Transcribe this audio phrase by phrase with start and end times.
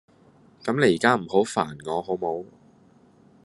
[0.63, 2.43] 咁你依家唔好煩我好冇